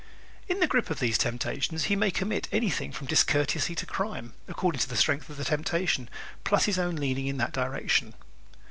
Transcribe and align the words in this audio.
In 0.47 0.59
the 0.59 0.65
grip 0.65 0.89
of 0.89 0.99
these 0.99 1.19
temptations 1.19 1.83
he 1.83 1.95
may 1.95 2.09
commit 2.09 2.47
anything 2.51 2.91
from 2.91 3.05
discourtesy 3.05 3.75
to 3.75 3.85
crime 3.85 4.33
according 4.47 4.79
to 4.79 4.89
the 4.89 4.97
strength 4.97 5.29
of 5.29 5.37
the 5.37 5.45
temptation 5.45 6.09
plus 6.43 6.65
his 6.65 6.79
own 6.79 6.95
leaning 6.95 7.27
in 7.27 7.37
that 7.37 7.53
direction. 7.53 8.15